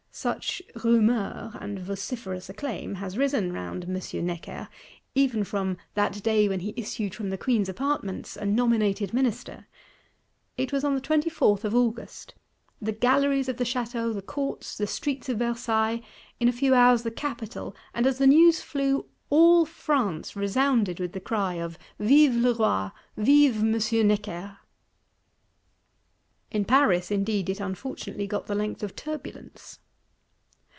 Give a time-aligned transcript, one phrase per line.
[0.31, 4.25] 'Such rumeur and vociferous acclaim has risen round M.
[4.25, 4.67] Necker,
[5.15, 9.67] ever from "that day when he issued from the Queen's Apartments," a nominated Minister.
[10.57, 12.35] It was on the 24th of August:
[12.81, 16.01] "the galleries of the Château, the courts, the streets of Versailles;
[16.41, 21.21] in few hours, the Capital; and, as the news flew, all France, resounded with the
[21.21, 22.89] cry of Vive le Roi!
[23.15, 24.07] Vive M.
[24.09, 24.57] Necker!
[26.51, 29.79] In Paris indeed it unfortunately got the length of turbulence."